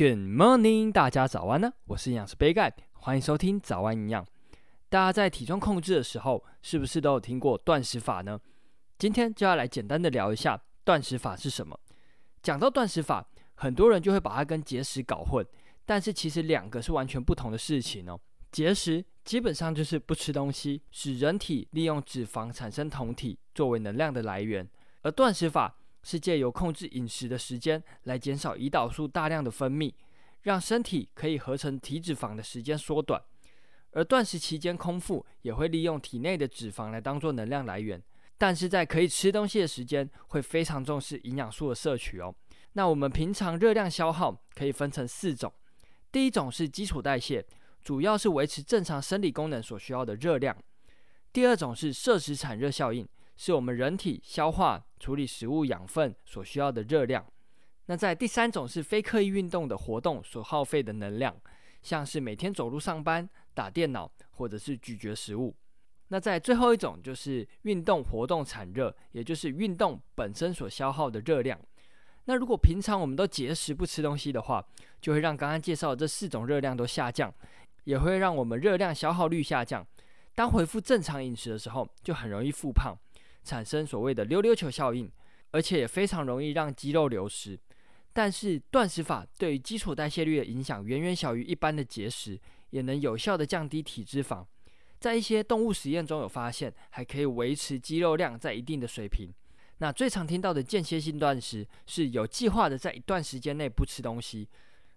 [0.00, 1.74] Good morning，大家早安呢！
[1.84, 4.26] 我是营养师杯盖，欢迎收听早安营养。
[4.88, 8.40] 大家在体重控制的时候，是不是都有听过断食法呢？
[8.96, 11.78] 今天就要来简单的聊一下断食法是什么。
[12.42, 15.46] 讲到断食法，很多人就会把它跟节食搞混，
[15.84, 18.18] 但是其实两个是完全不同的事情哦。
[18.50, 24.66] 节食基本上就是不吃东西，使人体利用脂肪产生酮体作为能量的来源，
[25.02, 29.92] 而断食法，是借由控制饮食的时间来减少胰岛素大量的分泌，
[30.42, 33.22] 让身体可以合成体脂肪的时间缩短。
[33.92, 38.00] 而断食期间空腹也会利用体内的脂肪来当做能量来源，
[38.38, 42.34] 但是在可以吃东西的时间会非常重视营养素的摄取哦。
[42.74, 45.52] 那我们平常热量消耗可以分成四种，
[46.12, 47.44] 第一种是基础代谢，
[47.82, 50.54] 主要是维持正常生理功能所需要的热量；
[51.32, 53.06] 第二种是摄食产热效应。
[53.36, 57.26] 是我们人体消化处理食物养分所需要的热量。
[57.86, 61.34] 那在第三种是非刻意运动的活动所耗费的能量，
[61.82, 65.56] 像是每天走路上班、打电脑或者是咀嚼食物。
[66.08, 71.58] 那在最后一种就是运动活动产热，也就是运动本身所消耗的热量。
[72.26, 74.64] 那如果平常我们都节食不吃东西的话，
[75.00, 77.32] 就会让刚刚介绍的这四种热量都下降，
[77.84, 79.84] 也会让我们热量消耗率下降。
[80.34, 82.96] 当恢复正常饮食的时候，就很容易复胖。
[83.42, 85.10] 产生所谓的溜溜球效应，
[85.50, 87.58] 而且也非常容易让肌肉流失。
[88.12, 92.38] 但是断食法对于基础代谢率的影响远远小于一般的节食，
[92.70, 94.44] 也能有效地降低体脂肪。
[94.98, 99.32] 在一些动物实验中有发现，还可以维持肌肉量在一定的水平。
[99.78, 104.46] 那最常听到的间歇性断食是有计划的在一段时间内不吃东西，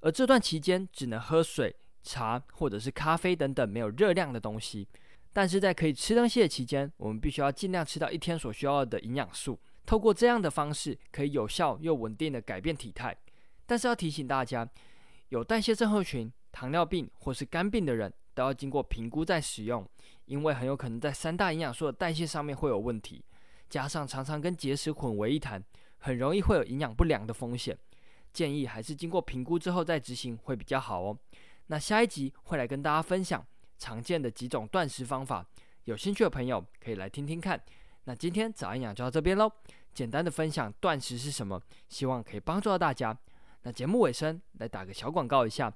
[0.00, 4.88] 而这段期间只能喝水、茶或者是咖啡等等没有热量的东西。
[5.32, 9.58] 但是在可以吃东西的期间，我们必须要尽量吃到一天所需要的营养素。
[9.86, 13.16] 透过这样的方式，可以有效又稳定的改变体态。
[13.66, 14.68] 但是要提醒大家，
[15.28, 19.88] 有代谢症候群、糖尿病或是肝病的人都要经过评估再使用，
[20.26, 23.24] 因为很有可能在三大营养素的代谢上面会有问题，
[23.68, 25.62] 加上常常跟节食混为一谈，
[25.98, 27.76] 很容易会有营养不良的风险。
[28.32, 31.18] 建议还是经过评估之后再执行会比较好哦。
[31.66, 33.44] 那下一集会来跟大家分享。
[33.80, 35.44] 常见的几种断食方法，
[35.84, 37.58] 有兴趣的朋友可以来听听看。
[38.04, 39.50] 那今天早安养就到这边喽，
[39.94, 43.18] 简单的分享断食是什么，希望可以帮助到大家。
[43.62, 45.72] 那节目尾声来打个小广告一下，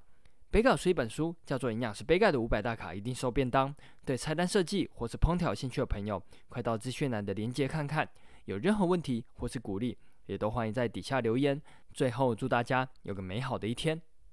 [0.50, 3.68] 杯盖是一本书，叫做《营养师杯盖的五百大卡一定瘦便当》。
[4.04, 8.08] 对菜单设计或是烹调有兴趣的朋友，快到资讯栏的链接看看。
[8.44, 11.60] 有任何问题或是鼓励，也都欢迎在底下留言。
[11.92, 14.00] 最后祝大家有个美好的一天。